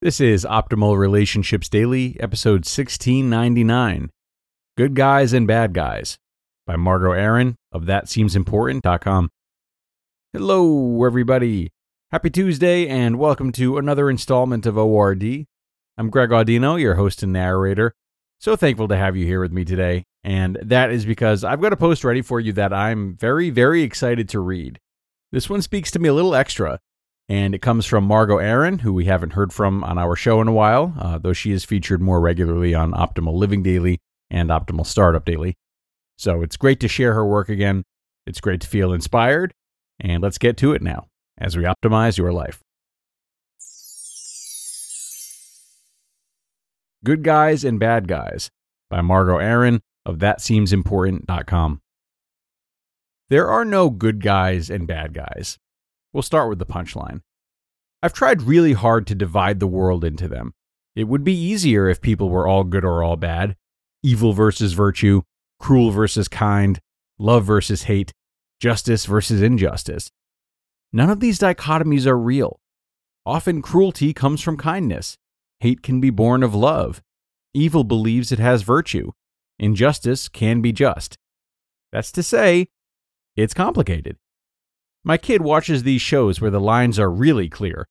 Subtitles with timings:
[0.00, 4.10] This is Optimal Relationships Daily, episode 1699
[4.76, 6.18] Good Guys and Bad Guys
[6.68, 9.28] by Margo Aaron of ThatSeemsImportant.com.
[10.32, 11.70] Hello, everybody.
[12.12, 15.46] Happy Tuesday, and welcome to another installment of ORD.
[15.96, 17.92] I'm Greg Audino, your host and narrator.
[18.38, 21.72] So thankful to have you here with me today, and that is because I've got
[21.72, 24.78] a post ready for you that I'm very, very excited to read.
[25.32, 26.78] This one speaks to me a little extra
[27.28, 30.48] and it comes from Margo Aaron, who we haven't heard from on our show in
[30.48, 33.98] a while, uh, though she is featured more regularly on Optimal Living Daily
[34.30, 35.54] and Optimal Startup Daily.
[36.16, 37.84] So it's great to share her work again.
[38.26, 39.52] It's great to feel inspired.
[40.00, 42.60] And let's get to it now as we optimize your life.
[47.04, 48.50] Good Guys and Bad Guys
[48.90, 51.80] by Margo Aaron of ThatSeemsImportant.com.
[53.28, 55.58] There are no good guys and bad guys.
[56.12, 57.20] We'll start with the punchline.
[58.02, 60.54] I've tried really hard to divide the world into them.
[60.94, 63.56] It would be easier if people were all good or all bad,
[64.02, 65.22] evil versus virtue,
[65.58, 66.78] cruel versus kind,
[67.18, 68.12] love versus hate,
[68.60, 70.10] justice versus injustice.
[70.92, 72.60] None of these dichotomies are real.
[73.26, 75.16] Often cruelty comes from kindness.
[75.60, 77.02] Hate can be born of love.
[77.52, 79.12] Evil believes it has virtue.
[79.58, 81.16] Injustice can be just.
[81.92, 82.68] That's to say,
[83.36, 84.16] it's complicated.
[85.08, 87.88] My kid watches these shows where the lines are really clear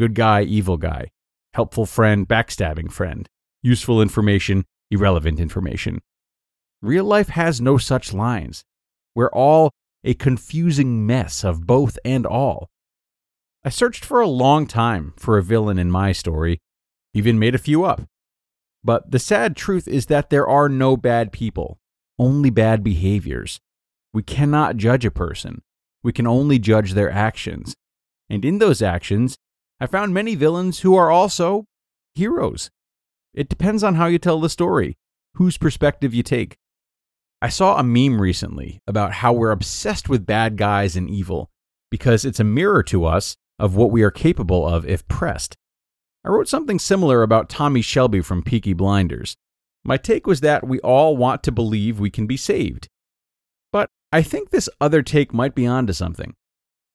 [0.00, 1.12] good guy, evil guy,
[1.54, 3.28] helpful friend, backstabbing friend,
[3.62, 6.00] useful information, irrelevant information.
[6.82, 8.64] Real life has no such lines.
[9.14, 9.70] We're all
[10.02, 12.68] a confusing mess of both and all.
[13.64, 16.58] I searched for a long time for a villain in my story,
[17.14, 18.02] even made a few up.
[18.82, 21.78] But the sad truth is that there are no bad people,
[22.18, 23.60] only bad behaviors.
[24.12, 25.62] We cannot judge a person.
[26.06, 27.74] We can only judge their actions.
[28.30, 29.34] And in those actions,
[29.80, 31.64] I found many villains who are also
[32.14, 32.70] heroes.
[33.34, 34.96] It depends on how you tell the story,
[35.34, 36.58] whose perspective you take.
[37.42, 41.50] I saw a meme recently about how we're obsessed with bad guys and evil
[41.90, 45.56] because it's a mirror to us of what we are capable of if pressed.
[46.24, 49.36] I wrote something similar about Tommy Shelby from Peaky Blinders.
[49.84, 52.88] My take was that we all want to believe we can be saved.
[54.16, 56.34] I think this other take might be onto something.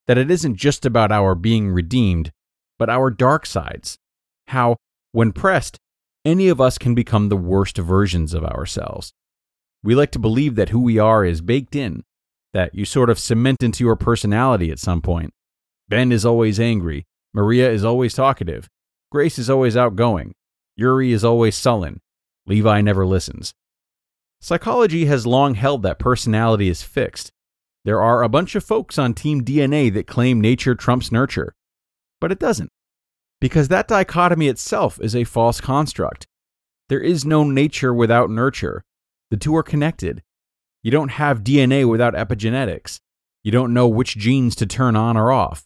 [0.07, 2.31] That it isn't just about our being redeemed,
[2.79, 3.99] but our dark sides.
[4.47, 4.77] How,
[5.11, 5.77] when pressed,
[6.25, 9.13] any of us can become the worst versions of ourselves.
[9.83, 12.01] We like to believe that who we are is baked in,
[12.53, 15.31] that you sort of cement into your personality at some point.
[15.87, 17.05] Ben is always angry,
[17.35, 18.67] Maria is always talkative,
[19.11, 20.33] Grace is always outgoing,
[20.75, 22.01] Yuri is always sullen,
[22.47, 23.53] Levi never listens.
[24.43, 27.31] Psychology has long held that personality is fixed.
[27.85, 31.53] There are a bunch of folks on Team DNA that claim nature trumps nurture.
[32.19, 32.71] But it doesn't.
[33.39, 36.25] Because that dichotomy itself is a false construct.
[36.89, 38.83] There is no nature without nurture.
[39.29, 40.23] The two are connected.
[40.81, 42.99] You don't have DNA without epigenetics.
[43.43, 45.65] You don't know which genes to turn on or off.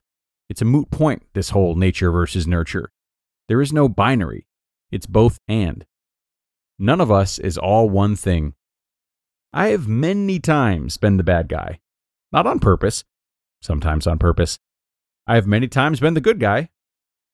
[0.50, 2.92] It's a moot point, this whole nature versus nurture.
[3.48, 4.48] There is no binary.
[4.92, 5.86] It's both and.
[6.78, 8.54] None of us is all one thing.
[9.58, 11.80] I have many times been the bad guy.
[12.34, 13.06] Not on purpose,
[13.62, 14.60] sometimes on purpose.
[15.26, 16.72] I have many times been the good guy.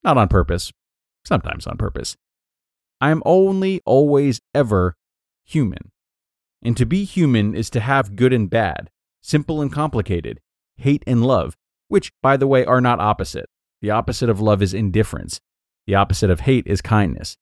[0.04, 0.72] Not on purpose,
[1.26, 2.16] sometimes on purpose.
[3.02, 4.96] I am only, always, ever
[5.46, 5.92] human.
[6.62, 8.92] And to be human is to have good and bad,
[9.24, 10.42] simple and complicated,
[10.76, 13.50] hate and love, which, by the way, are not opposite.
[13.82, 15.42] The opposite of love is indifference.
[15.88, 17.38] The opposite of hate is kindness.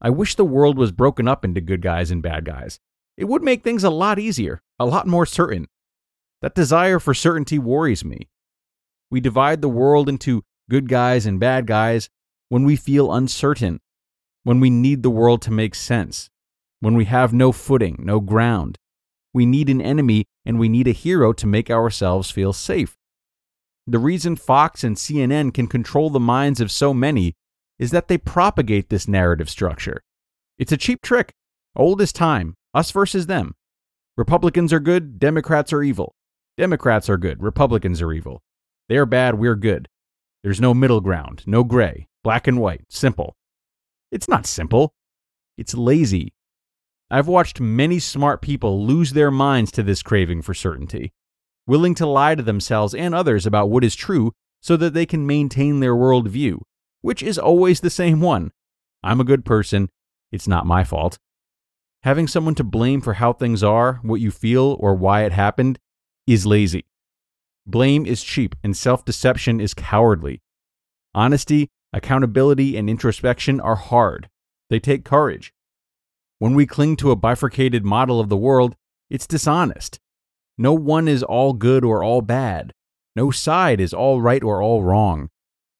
[0.00, 2.78] I wish the world was broken up into good guys and bad guys.
[3.20, 5.68] It would make things a lot easier, a lot more certain.
[6.40, 8.30] That desire for certainty worries me.
[9.10, 12.08] We divide the world into good guys and bad guys
[12.48, 13.80] when we feel uncertain,
[14.44, 16.30] when we need the world to make sense,
[16.80, 18.78] when we have no footing, no ground.
[19.34, 22.96] We need an enemy and we need a hero to make ourselves feel safe.
[23.86, 27.34] The reason Fox and CNN can control the minds of so many
[27.78, 30.00] is that they propagate this narrative structure.
[30.58, 31.34] It's a cheap trick,
[31.76, 33.54] old as time, us versus them.
[34.16, 36.14] Republicans are good, Democrats are evil.
[36.56, 38.42] Democrats are good, Republicans are evil.
[38.88, 39.88] They are bad, we're good.
[40.42, 43.36] There's no middle ground, no gray, black and white, simple.
[44.10, 44.94] It's not simple,
[45.56, 46.32] it's lazy.
[47.10, 51.12] I've watched many smart people lose their minds to this craving for certainty,
[51.66, 55.26] willing to lie to themselves and others about what is true so that they can
[55.26, 56.60] maintain their worldview,
[57.00, 58.52] which is always the same one.
[59.02, 59.88] I'm a good person.
[60.30, 61.18] It's not my fault.
[62.02, 65.78] Having someone to blame for how things are, what you feel, or why it happened
[66.26, 66.86] is lazy.
[67.66, 70.40] Blame is cheap and self deception is cowardly.
[71.14, 74.28] Honesty Accountability and introspection are hard,
[74.68, 75.52] they take courage.
[76.38, 78.76] When we cling to a bifurcated model of the world,
[79.10, 79.98] it's dishonest.
[80.56, 82.72] No one is all good or all bad.
[83.16, 85.30] No side is all right or all wrong.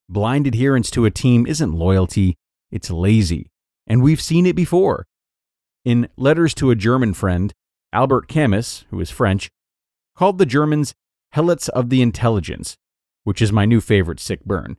[0.08, 2.36] Blind adherence to a team isn't loyalty,
[2.72, 3.48] it's lazy.
[3.86, 5.06] And we've seen it before.
[5.84, 7.52] In Letters to a German Friend,
[7.92, 9.50] Albert Camus, who is French,
[10.14, 10.94] called the Germans
[11.34, 12.76] helots of the intelligence,
[13.24, 14.76] which is my new favorite sick burn.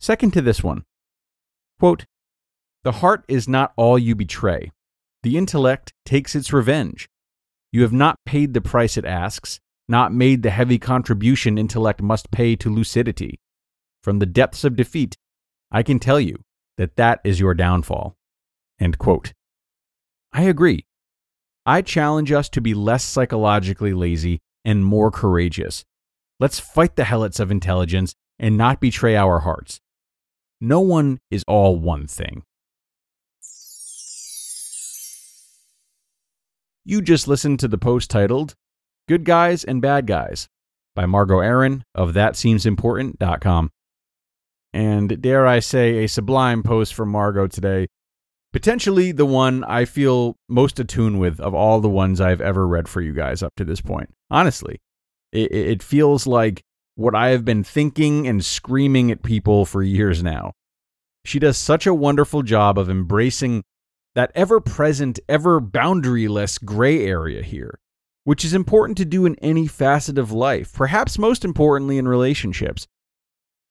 [0.00, 0.82] Second to this one.
[1.78, 2.06] Quote,
[2.82, 4.72] the heart is not all you betray.
[5.22, 7.08] The intellect takes its revenge.
[7.70, 12.32] You have not paid the price it asks, not made the heavy contribution intellect must
[12.32, 13.38] pay to lucidity.
[14.02, 15.16] From the depths of defeat,
[15.70, 16.42] I can tell you
[16.76, 18.16] that that is your downfall.
[18.80, 19.32] End quote.
[20.32, 20.86] I agree.
[21.64, 25.84] I challenge us to be less psychologically lazy and more courageous.
[26.40, 29.80] Let's fight the helots of intelligence and not betray our hearts.
[30.60, 32.42] No one is all one thing.
[36.84, 38.54] You just listened to the post titled
[39.06, 40.48] Good Guys and Bad Guys
[40.96, 43.70] by Margo Aaron of ThatSeemsImportant.com.
[44.72, 47.86] And dare I say, a sublime post from Margo today.
[48.52, 52.86] Potentially the one I feel most attuned with of all the ones I've ever read
[52.88, 54.10] for you guys up to this point.
[54.30, 54.78] Honestly,
[55.32, 56.62] it, it feels like
[56.94, 60.52] what I have been thinking and screaming at people for years now.
[61.24, 63.62] She does such a wonderful job of embracing
[64.14, 67.78] that ever present, ever boundaryless gray area here,
[68.24, 72.86] which is important to do in any facet of life, perhaps most importantly in relationships.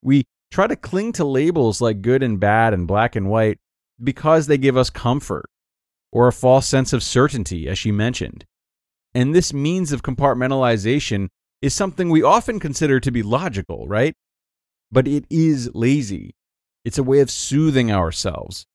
[0.02, 3.60] We try to cling to labels like good and bad and black and white
[4.04, 5.46] because they give us comfort
[6.12, 8.46] or a false sense of certainty, as she mentioned.
[9.14, 11.28] And this means of compartmentalization
[11.62, 14.14] is something we often consider to be logical, right?
[14.92, 16.36] But it is lazy.
[16.84, 18.66] It's a way of soothing ourselves.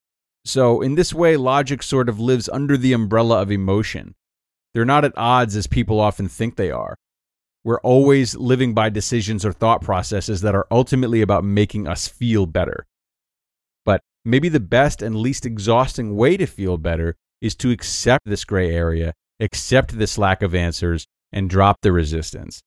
[0.45, 4.15] So, in this way, logic sort of lives under the umbrella of emotion.
[4.73, 6.97] They're not at odds as people often think they are.
[7.65, 12.47] We're always living by decisions or thought processes that are ultimately about making us feel
[12.47, 12.87] better.
[14.27, 18.75] Maybe the best and least exhausting way to feel better is to accept this gray
[18.75, 22.61] area, accept this lack of answers, and drop the resistance.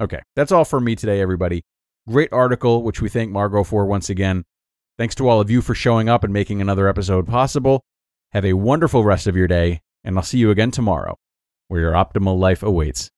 [0.00, 1.64] Okay, that's all for me today, everybody.
[2.08, 4.44] Great article, which we thank Margo for once again.
[4.96, 7.82] Thanks to all of you for showing up and making another episode possible.
[8.30, 11.16] Have a wonderful rest of your day, and I'll see you again tomorrow,
[11.66, 13.10] where your optimal life awaits.